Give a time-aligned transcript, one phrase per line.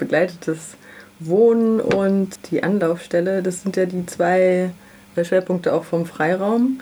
[0.00, 0.76] begleitetes
[1.20, 4.70] Wohnen und die Anlaufstelle, das sind ja die zwei
[5.22, 6.80] Schwerpunkte auch vom Freiraum.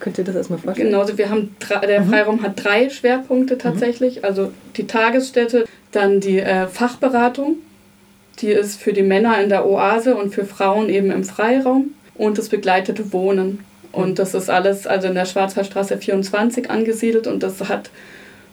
[0.00, 0.88] Könnt ihr das erstmal vorstellen?
[0.88, 2.08] Genau, also wir haben der mhm.
[2.08, 4.18] Freiraum hat drei Schwerpunkte tatsächlich.
[4.18, 4.24] Mhm.
[4.24, 7.56] Also die Tagesstätte, dann die äh, Fachberatung,
[8.40, 12.38] die ist für die Männer in der Oase und für Frauen eben im Freiraum und
[12.38, 13.64] das begleitete Wohnen.
[13.92, 17.90] Und das ist alles also in der Schwarzwaldstraße 24 angesiedelt und das hat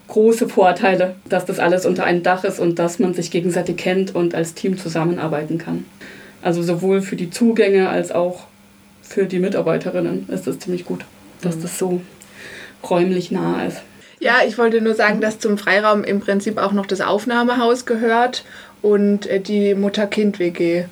[0.08, 4.16] große Vorteile, dass das alles unter einem Dach ist und dass man sich gegenseitig kennt
[4.16, 5.86] und als Team zusammenarbeiten kann.
[6.42, 8.46] Also sowohl für die Zugänge als auch
[9.02, 11.06] für die Mitarbeiterinnen ist das ziemlich gut,
[11.42, 11.62] dass mhm.
[11.62, 12.02] das so
[12.90, 13.82] räumlich nah ist.
[14.20, 18.46] Ja, ich wollte nur sagen, dass zum Freiraum im Prinzip auch noch das Aufnahmehaus gehört
[18.82, 20.86] und äh, die Mutter-Kind-WG.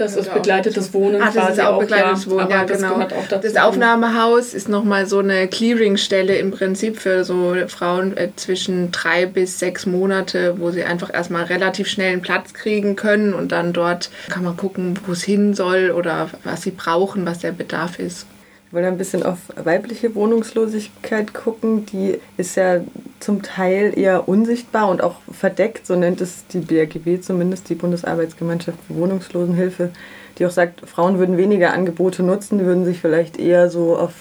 [0.00, 1.20] Das ist begleitetes Wohnen.
[1.22, 3.06] Ach, das ist auch begleitetes ja, Wohnen, ja, genau.
[3.28, 8.92] Das, das Aufnahmehaus ist nochmal so eine Clearingstelle im Prinzip für so Frauen äh, zwischen
[8.92, 13.52] drei bis sechs Monate, wo sie einfach erstmal relativ schnell einen Platz kriegen können und
[13.52, 17.52] dann dort kann man gucken, wo es hin soll oder was sie brauchen, was der
[17.52, 18.24] Bedarf ist.
[18.70, 21.86] Ich wollte ein bisschen auf weibliche Wohnungslosigkeit gucken.
[21.86, 22.82] Die ist ja
[23.18, 28.78] zum Teil eher unsichtbar und auch verdeckt, so nennt es die BRGW zumindest, die Bundesarbeitsgemeinschaft
[28.86, 29.90] für Wohnungslosenhilfe,
[30.38, 34.12] die auch sagt, Frauen würden weniger Angebote nutzen, würden sich vielleicht eher so auf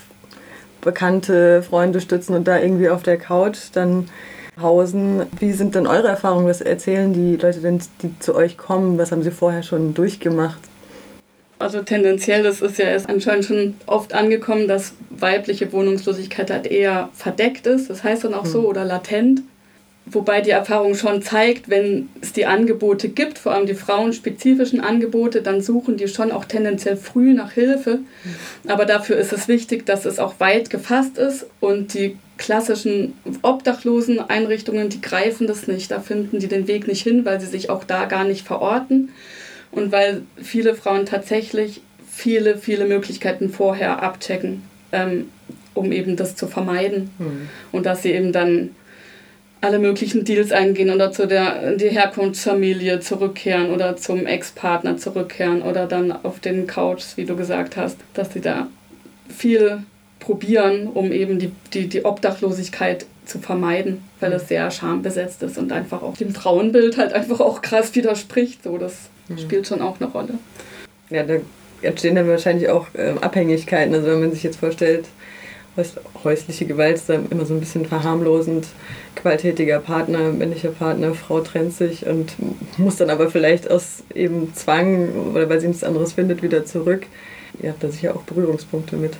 [0.81, 4.09] bekannte Freunde stützen und da irgendwie auf der Couch dann
[4.59, 5.27] hausen.
[5.37, 6.47] Wie sind denn eure Erfahrungen?
[6.47, 8.97] Was erzählen die Leute denn, die zu euch kommen?
[8.97, 10.68] Was haben sie vorher schon durchgemacht?
[11.59, 17.09] Also tendenziell, das ist ja ist anscheinend schon oft angekommen, dass weibliche Wohnungslosigkeit halt eher
[17.13, 18.65] verdeckt ist, das heißt dann auch so, hm.
[18.65, 19.41] oder latent.
[20.05, 25.43] Wobei die Erfahrung schon zeigt, wenn es die Angebote gibt, vor allem die frauenspezifischen Angebote,
[25.43, 27.91] dann suchen die schon auch tendenziell früh nach Hilfe.
[27.91, 28.35] Hm.
[28.67, 34.21] Aber dafür ist es wichtig, dass es auch weit gefasst ist und die klassischen obdachlosen
[34.21, 35.91] Einrichtungen, die greifen das nicht.
[35.91, 39.09] Da finden die den Weg nicht hin, weil sie sich auch da gar nicht verorten
[39.71, 45.29] und weil viele Frauen tatsächlich viele, viele Möglichkeiten vorher abchecken, ähm,
[45.73, 47.11] um eben das zu vermeiden.
[47.17, 47.49] Mhm.
[47.71, 48.71] Und dass sie eben dann
[49.61, 55.85] alle möglichen Deals eingehen oder zu der die Herkunftsfamilie zurückkehren oder zum Ex-Partner zurückkehren oder
[55.85, 58.67] dann auf den Couchs, wie du gesagt hast, dass sie da
[59.27, 59.83] viel
[60.19, 65.71] probieren, um eben die, die, die Obdachlosigkeit zu vermeiden, weil es sehr schambesetzt ist und
[65.71, 68.63] einfach auch dem Frauenbild halt einfach auch krass widerspricht.
[68.63, 69.09] So, das.
[69.37, 70.35] Spielt schon auch eine Rolle.
[71.09, 71.35] Ja, da
[71.81, 73.93] entstehen dann wahrscheinlich auch äh, Abhängigkeiten.
[73.93, 75.05] Also wenn man sich jetzt vorstellt,
[76.23, 78.67] häusliche Gewalt ist dann immer so ein bisschen verharmlosend.
[79.15, 82.35] Gewalttätiger Partner, männlicher Partner, Frau trennt sich und
[82.77, 87.05] muss dann aber vielleicht aus eben Zwang oder weil sie nichts anderes findet, wieder zurück.
[87.61, 89.13] Ihr habt da sicher auch Berührungspunkte mit.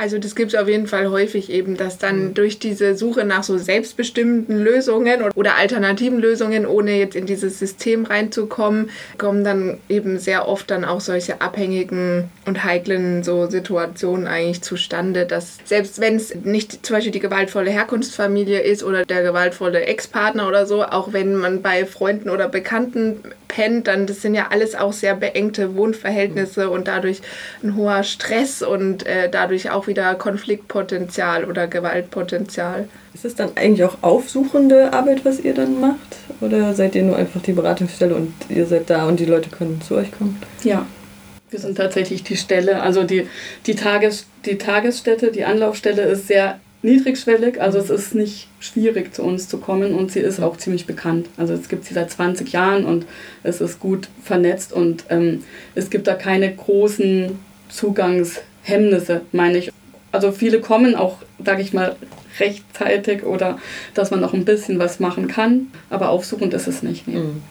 [0.00, 2.34] Also das gibt es auf jeden Fall häufig eben, dass dann mhm.
[2.34, 8.06] durch diese Suche nach so selbstbestimmten Lösungen oder alternativen Lösungen, ohne jetzt in dieses System
[8.06, 8.88] reinzukommen,
[9.18, 15.26] kommen dann eben sehr oft dann auch solche abhängigen und heiklen so Situationen eigentlich zustande,
[15.26, 20.48] dass selbst wenn es nicht zum Beispiel die gewaltvolle Herkunftsfamilie ist oder der gewaltvolle Ex-Partner
[20.48, 24.74] oder so, auch wenn man bei Freunden oder Bekannten pennt, dann das sind ja alles
[24.74, 26.72] auch sehr beengte Wohnverhältnisse mhm.
[26.72, 27.20] und dadurch
[27.62, 32.88] ein hoher Stress und äh, dadurch auch wieder Konfliktpotenzial oder Gewaltpotenzial.
[33.12, 36.16] Ist es dann eigentlich auch aufsuchende Arbeit, was ihr dann macht?
[36.40, 39.80] Oder seid ihr nur einfach die Beratungsstelle und ihr seid da und die Leute können
[39.82, 40.40] zu euch kommen?
[40.62, 40.86] Ja,
[41.50, 42.80] wir sind tatsächlich die Stelle.
[42.80, 43.26] Also die,
[43.66, 49.22] die, Tages, die Tagesstätte, die Anlaufstelle ist sehr niedrigschwellig, also es ist nicht schwierig zu
[49.22, 51.28] uns zu kommen und sie ist auch ziemlich bekannt.
[51.36, 53.06] Also es gibt sie seit 20 Jahren und
[53.42, 59.70] es ist gut vernetzt und ähm, es gibt da keine großen Zugangshemmnisse, meine ich
[60.12, 61.96] also viele kommen auch, sage ich mal,
[62.38, 63.58] rechtzeitig oder
[63.94, 67.06] dass man noch ein bisschen was machen kann, aber aufsuchend ist es nicht.
[67.06, 67.18] Nee.
[67.18, 67.42] Mhm.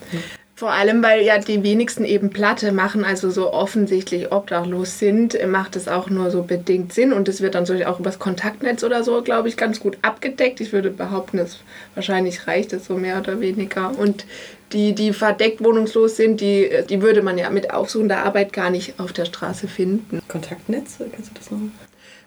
[0.60, 5.74] Vor allem, weil ja die wenigsten eben Platte machen, also so offensichtlich obdachlos sind, macht
[5.74, 9.02] es auch nur so bedingt Sinn und es wird dann so auch übers Kontaktnetz oder
[9.02, 10.60] so, glaube ich, ganz gut abgedeckt.
[10.60, 11.60] Ich würde behaupten, dass
[11.94, 13.98] wahrscheinlich reicht es so mehr oder weniger.
[13.98, 14.26] Und
[14.74, 19.00] die, die verdeckt wohnungslos sind, die, die würde man ja mit aufsuchender Arbeit gar nicht
[19.00, 20.20] auf der Straße finden.
[20.28, 21.60] Kontaktnetz, kannst du das noch?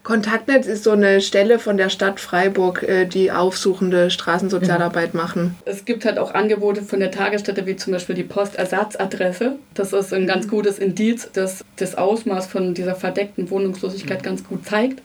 [0.04, 5.20] Kontaktnetz ist so eine Stelle von der Stadt Freiburg, äh, die aufsuchende Straßensozialarbeit mhm.
[5.20, 5.56] machen.
[5.64, 9.56] Es gibt halt auch Angebote von der Tagesstätte, wie zum Beispiel die Postersatzadresse.
[9.74, 10.50] Das ist ein ganz mhm.
[10.50, 14.26] gutes Indiz, das das Ausmaß von dieser verdeckten Wohnungslosigkeit mhm.
[14.26, 15.02] ganz gut zeigt.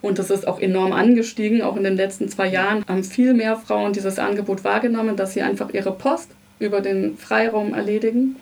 [0.00, 1.60] Und das ist auch enorm angestiegen.
[1.60, 5.42] Auch in den letzten zwei Jahren haben viel mehr Frauen dieses Angebot wahrgenommen, dass sie
[5.42, 8.36] einfach ihre Post über den Freiraum erledigen.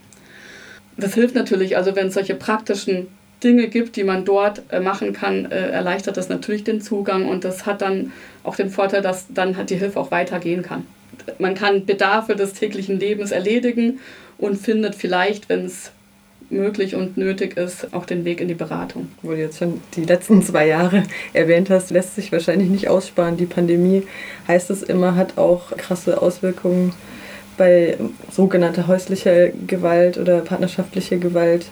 [0.96, 3.08] Das hilft natürlich, also wenn es solche praktischen
[3.42, 7.44] Dinge gibt, die man dort äh, machen kann, äh, erleichtert das natürlich den Zugang und
[7.44, 8.12] das hat dann
[8.42, 10.86] auch den Vorteil, dass dann die Hilfe auch weitergehen kann.
[11.38, 14.00] man kann Bedarfe des täglichen Lebens erledigen
[14.38, 15.92] und findet vielleicht, wenn es
[16.50, 19.08] möglich und nötig ist, auch den Weg in die Beratung.
[19.22, 21.02] Wo du jetzt schon die letzten zwei Jahre
[21.32, 23.36] erwähnt hast, lässt sich wahrscheinlich nicht aussparen.
[23.36, 24.04] Die Pandemie,
[24.46, 26.92] heißt es immer, hat auch krasse Auswirkungen
[27.56, 27.98] bei
[28.30, 31.66] sogenannter häuslicher Gewalt oder partnerschaftlicher Gewalt.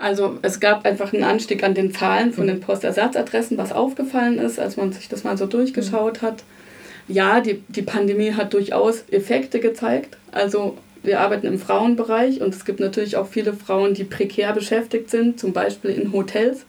[0.00, 4.58] Also es gab einfach einen Anstieg an den Zahlen von den Postersatzadressen, was aufgefallen ist,
[4.58, 6.42] als man sich das mal so durchgeschaut hat.
[7.06, 10.16] Ja, die, die Pandemie hat durchaus Effekte gezeigt.
[10.32, 15.10] Also wir arbeiten im Frauenbereich und es gibt natürlich auch viele Frauen, die prekär beschäftigt
[15.10, 16.64] sind, zum Beispiel in Hotels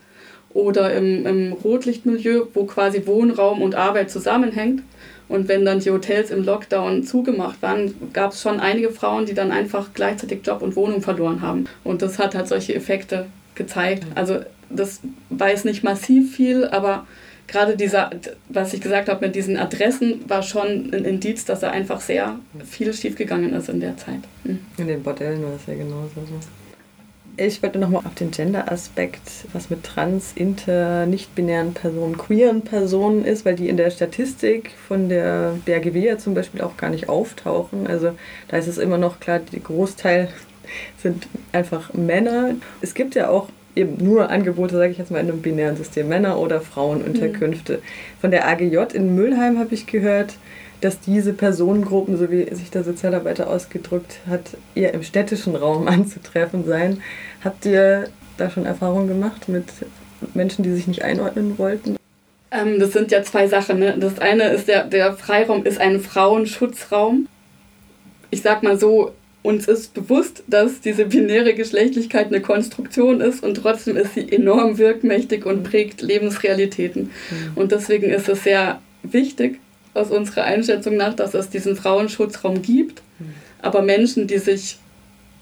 [0.53, 4.83] oder im, im Rotlichtmilieu, wo quasi Wohnraum und Arbeit zusammenhängt.
[5.31, 9.33] Und wenn dann die Hotels im Lockdown zugemacht waren, gab es schon einige Frauen, die
[9.33, 11.67] dann einfach gleichzeitig Job und Wohnung verloren haben.
[11.85, 14.05] Und das hat halt solche Effekte gezeigt.
[14.13, 14.39] Also
[14.69, 14.99] das
[15.29, 17.07] weiß nicht massiv viel, aber
[17.47, 18.09] gerade dieser,
[18.49, 22.37] was ich gesagt habe mit diesen Adressen, war schon ein Indiz, dass da einfach sehr
[22.69, 24.19] viel schiefgegangen ist in der Zeit.
[24.43, 24.59] Mhm.
[24.77, 26.27] In den Bordellen war es ja genauso.
[27.37, 33.45] Ich wollte nochmal auf den Gender-Aspekt, was mit trans, inter, nicht-binären Personen, queeren Personen ist,
[33.45, 37.87] weil die in der Statistik von der BRGW ja zum Beispiel auch gar nicht auftauchen.
[37.87, 38.11] Also
[38.49, 40.29] da ist es immer noch klar, der Großteil
[40.97, 42.55] sind einfach Männer.
[42.81, 46.09] Es gibt ja auch eben nur Angebote, sage ich jetzt mal, in einem binären System,
[46.09, 47.77] Männer- oder Frauenunterkünfte.
[47.77, 48.19] Mhm.
[48.19, 50.35] Von der AGJ in Mülheim habe ich gehört,
[50.81, 54.41] dass diese Personengruppen, so wie sich der Sozialarbeiter ausgedrückt hat,
[54.75, 57.01] eher im städtischen Raum anzutreffen seien.
[57.43, 59.65] Habt ihr da schon Erfahrungen gemacht mit
[60.33, 61.97] Menschen, die sich nicht einordnen wollten?
[62.51, 63.79] Ähm, das sind ja zwei Sachen.
[63.79, 63.95] Ne?
[63.97, 67.27] Das eine ist, der, der Freiraum ist ein Frauenschutzraum.
[68.29, 69.13] Ich sag mal so,
[69.43, 74.77] uns ist bewusst, dass diese binäre Geschlechtlichkeit eine Konstruktion ist und trotzdem ist sie enorm
[74.77, 77.03] wirkmächtig und prägt Lebensrealitäten.
[77.03, 77.51] Mhm.
[77.55, 79.59] Und deswegen ist es sehr wichtig,
[79.93, 83.01] aus unserer Einschätzung nach, dass es diesen Frauenschutzraum gibt.
[83.19, 83.33] Mhm.
[83.61, 84.77] Aber Menschen, die sich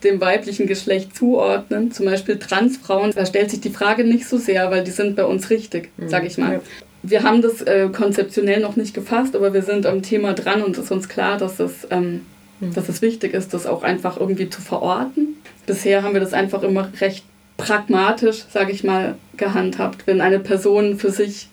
[0.03, 4.71] dem weiblichen Geschlecht zuordnen, zum Beispiel Transfrauen, da stellt sich die Frage nicht so sehr,
[4.71, 6.09] weil die sind bei uns richtig, mhm.
[6.09, 6.53] sage ich mal.
[6.53, 6.61] Ja.
[7.01, 10.77] Wir haben das äh, konzeptionell noch nicht gefasst, aber wir sind am Thema dran und
[10.77, 12.21] es ist uns klar, dass es ähm,
[12.59, 12.73] Mhm.
[12.73, 15.37] dass es wichtig ist, das auch einfach irgendwie zu verorten.
[15.65, 17.23] Bisher haben wir das einfach immer recht
[17.57, 20.07] pragmatisch, sage ich mal, gehandhabt.
[20.07, 21.49] Wenn eine Person für sich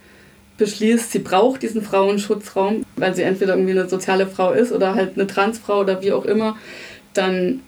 [0.58, 5.14] beschließt, sie braucht diesen Frauenschutzraum, weil sie entweder irgendwie eine soziale Frau ist oder halt
[5.14, 6.56] eine Transfrau oder wie auch immer,
[7.14, 7.60] dann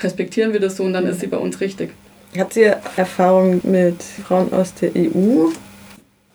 [0.00, 1.90] respektieren wir das so und dann ist sie bei uns richtig.
[2.36, 5.48] Habt ihr Erfahrung mit Frauen aus der EU?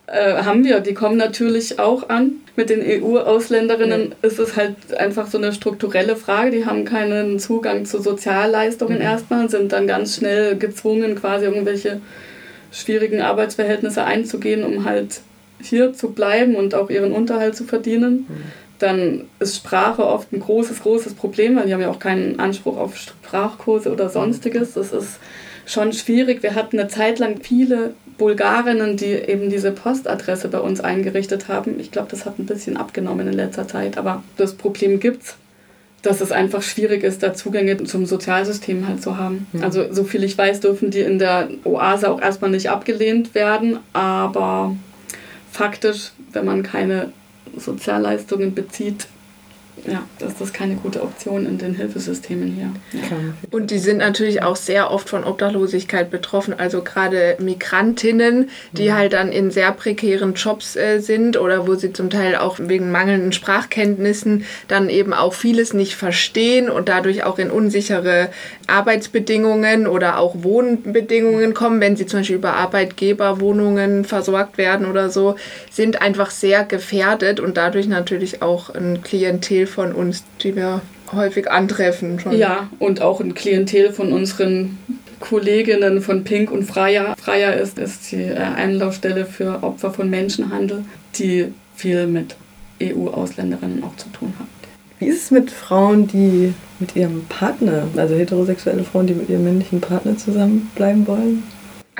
[0.07, 2.33] Äh, haben wir, die kommen natürlich auch an.
[2.55, 4.27] Mit den EU-Ausländerinnen ja.
[4.27, 6.51] ist es halt einfach so eine strukturelle Frage.
[6.51, 9.03] Die haben keinen Zugang zu Sozialleistungen mhm.
[9.03, 12.01] erstmal, sind dann ganz schnell gezwungen, quasi irgendwelche
[12.71, 15.21] schwierigen Arbeitsverhältnisse einzugehen, um halt
[15.65, 18.25] hier zu bleiben und auch ihren Unterhalt zu verdienen.
[18.27, 18.43] Mhm.
[18.79, 22.77] Dann ist Sprache oft ein großes, großes Problem, weil die haben ja auch keinen Anspruch
[22.77, 24.73] auf Sprachkurse oder sonstiges.
[24.73, 25.19] Das ist
[25.65, 26.41] schon schwierig.
[26.41, 31.79] Wir hatten eine Zeit lang viele Bulgarinnen, die eben diese Postadresse bei uns eingerichtet haben.
[31.79, 35.35] Ich glaube, das hat ein bisschen abgenommen in letzter Zeit, aber das Problem gibt es,
[36.01, 39.47] dass es einfach schwierig ist, da Zugänge zum Sozialsystem halt zu haben.
[39.53, 39.63] Mhm.
[39.63, 43.79] Also so viel ich weiß, dürfen die in der Oase auch erstmal nicht abgelehnt werden,
[43.93, 44.75] aber
[45.51, 47.11] faktisch, wenn man keine
[47.57, 49.07] Sozialleistungen bezieht,
[49.85, 52.71] ja, das ist keine gute Option in den Hilfesystemen hier.
[52.93, 53.17] Ja.
[53.49, 56.53] Und die sind natürlich auch sehr oft von Obdachlosigkeit betroffen.
[56.55, 58.93] Also gerade Migrantinnen, die mhm.
[58.93, 62.91] halt dann in sehr prekären Jobs äh, sind oder wo sie zum Teil auch wegen
[62.91, 68.29] mangelnden Sprachkenntnissen dann eben auch vieles nicht verstehen und dadurch auch in unsichere
[68.67, 75.35] Arbeitsbedingungen oder auch Wohnbedingungen kommen, wenn sie zum Beispiel über Arbeitgeberwohnungen versorgt werden oder so,
[75.71, 81.49] sind einfach sehr gefährdet und dadurch natürlich auch ein Klientel von uns, die wir häufig
[81.49, 82.19] antreffen.
[82.19, 82.37] Schon.
[82.37, 84.77] Ja, und auch ein Klientel von unseren
[85.19, 87.15] Kolleginnen von Pink und Freier.
[87.17, 90.83] Freier ist, ist die äh, Einlaufstelle für Opfer von Menschenhandel,
[91.15, 92.35] die viel mit
[92.81, 94.47] EU-Ausländerinnen auch zu tun hat.
[94.99, 99.43] Wie ist es mit Frauen, die mit ihrem Partner, also heterosexuelle Frauen, die mit ihrem
[99.43, 101.43] männlichen Partner zusammenbleiben wollen?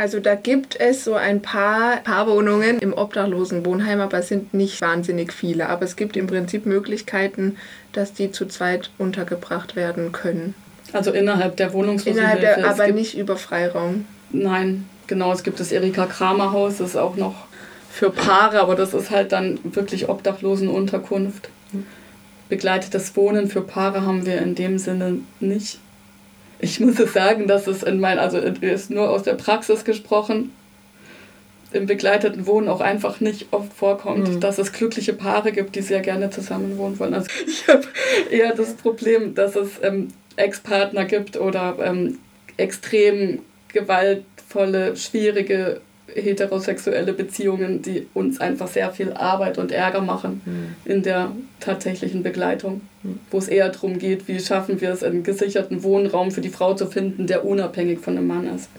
[0.02, 4.82] Also da gibt es so ein paar Paarwohnungen im obdachlosen Wohnheim, aber es sind nicht
[4.82, 5.70] wahnsinnig viele.
[5.70, 7.58] Aber es gibt im Prinzip Möglichkeiten,
[7.94, 10.56] dass die zu zweit untergebracht werden können.
[10.92, 12.36] Also innerhalb der Wohnungslosenhilfe?
[12.36, 14.08] Innerhalb der, aber nicht über Freiraum.
[14.32, 15.32] Nein, genau.
[15.34, 17.36] Es gibt das Erika Kramer Haus, das ist auch noch
[17.92, 21.50] für Paare, aber das ist halt dann wirklich Obdachlosenunterkunft.
[22.50, 25.78] Begleitetes Wohnen für Paare haben wir in dem Sinne nicht
[26.62, 30.52] ich muss es sagen, dass es in mein, also ist nur aus der Praxis gesprochen.
[31.74, 34.40] im begleiteten Wohnen auch einfach nicht oft vorkommt, mhm.
[34.42, 37.14] dass es glückliche Paare gibt, die sehr gerne zusammen wohnen wollen.
[37.14, 37.84] Also ich habe
[38.30, 42.20] eher das Problem, dass es ähm, Ex-Partner gibt oder ähm,
[42.58, 43.40] extrem
[43.70, 45.82] gewaltvolle, schwierige
[46.16, 50.76] heterosexuelle Beziehungen, die uns einfach sehr viel Arbeit und Ärger machen mhm.
[50.86, 53.20] in der tatsächlichen Begleitung, mhm.
[53.30, 56.74] wo es eher darum geht, wie schaffen wir es, einen gesicherten Wohnraum für die Frau
[56.74, 58.70] zu finden, der unabhängig von dem Mann ist.